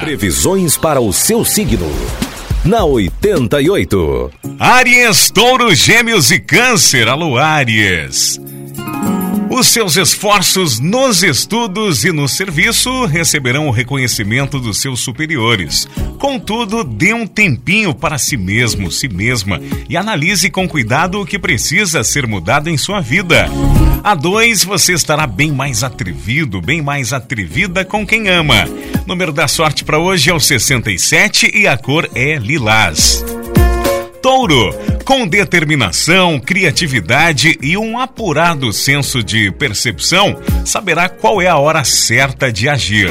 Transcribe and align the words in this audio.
Previsões 0.00 0.76
para 0.76 1.00
o 1.00 1.12
seu 1.12 1.44
signo. 1.44 1.88
Na 2.64 2.84
88. 2.84 4.30
Áries, 4.58 5.30
Touro, 5.30 5.74
Gêmeos 5.74 6.30
e 6.30 6.38
Câncer. 6.38 7.08
Alô, 7.08 7.36
Áries. 7.36 8.40
Os 9.58 9.66
seus 9.66 9.96
esforços 9.96 10.78
nos 10.78 11.24
estudos 11.24 12.04
e 12.04 12.12
no 12.12 12.28
serviço 12.28 13.06
receberão 13.06 13.66
o 13.66 13.72
reconhecimento 13.72 14.60
dos 14.60 14.80
seus 14.80 15.00
superiores. 15.00 15.88
Contudo, 16.16 16.84
dê 16.84 17.12
um 17.12 17.26
tempinho 17.26 17.92
para 17.92 18.18
si 18.18 18.36
mesmo, 18.36 18.88
si 18.88 19.08
mesma 19.08 19.60
e 19.88 19.96
analise 19.96 20.48
com 20.48 20.68
cuidado 20.68 21.20
o 21.20 21.26
que 21.26 21.40
precisa 21.40 22.04
ser 22.04 22.24
mudado 22.24 22.70
em 22.70 22.76
sua 22.76 23.00
vida. 23.00 23.50
A 24.04 24.14
dois, 24.14 24.62
você 24.62 24.92
estará 24.92 25.26
bem 25.26 25.50
mais 25.50 25.82
atrevido, 25.82 26.62
bem 26.62 26.80
mais 26.80 27.12
atrevida 27.12 27.84
com 27.84 28.06
quem 28.06 28.28
ama. 28.28 28.64
Número 29.08 29.32
da 29.32 29.48
sorte 29.48 29.82
para 29.82 29.98
hoje 29.98 30.30
é 30.30 30.34
o 30.34 30.38
67 30.38 31.50
e 31.52 31.66
a 31.66 31.76
cor 31.76 32.08
é 32.14 32.36
lilás. 32.36 33.24
Touro, 34.22 34.72
com 35.08 35.26
determinação, 35.26 36.38
criatividade 36.38 37.58
e 37.62 37.78
um 37.78 37.98
apurado 37.98 38.70
senso 38.74 39.22
de 39.24 39.50
percepção, 39.50 40.38
saberá 40.66 41.08
qual 41.08 41.40
é 41.40 41.46
a 41.46 41.56
hora 41.56 41.82
certa 41.82 42.52
de 42.52 42.68
agir. 42.68 43.10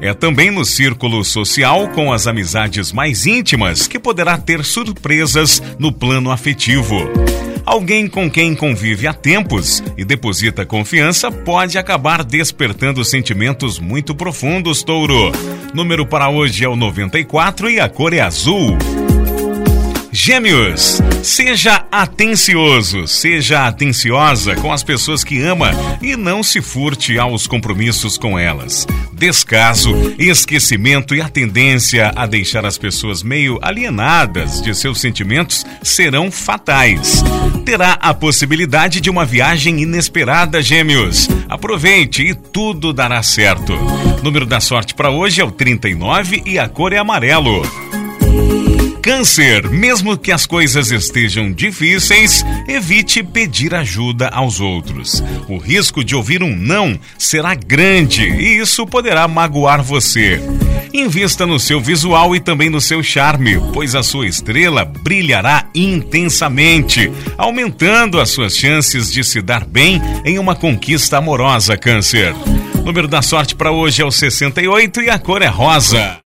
É 0.00 0.14
também 0.14 0.50
no 0.50 0.64
círculo 0.64 1.22
social, 1.22 1.88
com 1.88 2.10
as 2.10 2.26
amizades 2.26 2.90
mais 2.90 3.26
íntimas, 3.26 3.86
que 3.86 3.98
poderá 3.98 4.38
ter 4.38 4.64
surpresas 4.64 5.62
no 5.78 5.92
plano 5.92 6.30
afetivo. 6.30 6.96
Alguém 7.66 8.08
com 8.08 8.30
quem 8.30 8.54
convive 8.54 9.06
há 9.06 9.12
tempos 9.12 9.84
e 9.98 10.06
deposita 10.06 10.64
confiança 10.64 11.30
pode 11.30 11.76
acabar 11.76 12.24
despertando 12.24 13.04
sentimentos 13.04 13.78
muito 13.78 14.14
profundos, 14.14 14.82
touro. 14.82 15.32
Número 15.74 16.06
para 16.06 16.30
hoje 16.30 16.64
é 16.64 16.68
o 16.68 16.76
94 16.76 17.68
e 17.68 17.78
a 17.78 17.90
cor 17.90 18.14
é 18.14 18.20
azul. 18.20 18.78
Gêmeos, 20.12 21.00
seja 21.22 21.84
atencioso, 21.90 23.06
seja 23.06 23.68
atenciosa 23.68 24.56
com 24.56 24.72
as 24.72 24.82
pessoas 24.82 25.22
que 25.22 25.40
ama 25.40 25.70
e 26.02 26.16
não 26.16 26.42
se 26.42 26.60
furte 26.60 27.16
aos 27.16 27.46
compromissos 27.46 28.18
com 28.18 28.36
elas. 28.36 28.88
Descaso, 29.12 29.94
esquecimento 30.18 31.14
e 31.14 31.20
a 31.20 31.28
tendência 31.28 32.12
a 32.16 32.26
deixar 32.26 32.66
as 32.66 32.76
pessoas 32.76 33.22
meio 33.22 33.60
alienadas 33.62 34.60
de 34.60 34.74
seus 34.74 35.00
sentimentos 35.00 35.64
serão 35.80 36.28
fatais. 36.28 37.22
Terá 37.64 37.92
a 38.00 38.12
possibilidade 38.12 39.00
de 39.00 39.10
uma 39.10 39.24
viagem 39.24 39.80
inesperada, 39.80 40.60
Gêmeos. 40.60 41.28
Aproveite 41.48 42.22
e 42.22 42.34
tudo 42.34 42.92
dará 42.92 43.22
certo. 43.22 43.74
Número 44.24 44.44
da 44.44 44.58
sorte 44.58 44.92
para 44.92 45.10
hoje 45.10 45.40
é 45.40 45.44
o 45.44 45.52
39 45.52 46.42
e 46.44 46.58
a 46.58 46.68
cor 46.68 46.92
é 46.92 46.98
amarelo. 46.98 47.62
Câncer, 49.02 49.68
mesmo 49.70 50.16
que 50.18 50.30
as 50.30 50.44
coisas 50.44 50.90
estejam 50.90 51.50
difíceis, 51.52 52.44
evite 52.68 53.22
pedir 53.22 53.74
ajuda 53.74 54.28
aos 54.28 54.60
outros. 54.60 55.24
O 55.48 55.56
risco 55.56 56.04
de 56.04 56.14
ouvir 56.14 56.42
um 56.42 56.54
não 56.54 56.98
será 57.16 57.54
grande 57.54 58.22
e 58.22 58.58
isso 58.58 58.86
poderá 58.86 59.26
magoar 59.26 59.82
você. 59.82 60.40
Invista 60.92 61.46
no 61.46 61.58
seu 61.58 61.80
visual 61.80 62.36
e 62.36 62.40
também 62.40 62.68
no 62.68 62.80
seu 62.80 63.02
charme, 63.02 63.58
pois 63.72 63.94
a 63.94 64.02
sua 64.02 64.26
estrela 64.26 64.84
brilhará 64.84 65.64
intensamente, 65.74 67.10
aumentando 67.38 68.20
as 68.20 68.30
suas 68.30 68.54
chances 68.54 69.10
de 69.10 69.24
se 69.24 69.40
dar 69.40 69.64
bem 69.64 70.00
em 70.24 70.38
uma 70.38 70.54
conquista 70.54 71.16
amorosa, 71.16 71.76
Câncer. 71.76 72.34
O 72.74 72.82
número 72.82 73.08
da 73.08 73.22
sorte 73.22 73.54
para 73.54 73.70
hoje 73.70 74.02
é 74.02 74.04
o 74.04 74.10
68 74.10 75.02
e 75.02 75.10
a 75.10 75.18
cor 75.18 75.42
é 75.42 75.46
rosa. 75.46 76.18